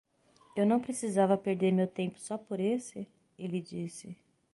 [0.55, 3.07] "Eu não precisava perder meu tempo só por esse?"
[3.37, 4.17] ele disse.